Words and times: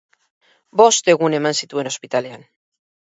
Bost 0.81 1.11
egun 1.13 1.35
eman 1.39 1.57
zituen 1.65 1.91
ospitalean. 1.91 2.43